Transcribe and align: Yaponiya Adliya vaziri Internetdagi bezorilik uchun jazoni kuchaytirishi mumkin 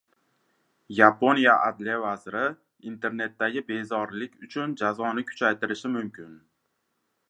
Yaponiya 0.99 1.57
Adliya 1.67 1.99
vaziri 2.05 2.41
Internetdagi 2.93 3.65
bezorilik 3.71 4.43
uchun 4.49 4.75
jazoni 4.83 5.31
kuchaytirishi 5.33 5.95
mumkin 5.99 6.39